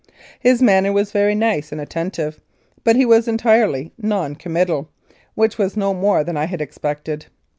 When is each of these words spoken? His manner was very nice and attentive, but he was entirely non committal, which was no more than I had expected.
His 0.39 0.63
manner 0.63 0.91
was 0.91 1.11
very 1.11 1.35
nice 1.35 1.71
and 1.71 1.79
attentive, 1.79 2.39
but 2.83 2.95
he 2.95 3.05
was 3.05 3.27
entirely 3.27 3.93
non 3.99 4.33
committal, 4.33 4.89
which 5.35 5.59
was 5.59 5.77
no 5.77 5.93
more 5.93 6.23
than 6.23 6.35
I 6.37 6.45
had 6.45 6.59
expected. 6.59 7.27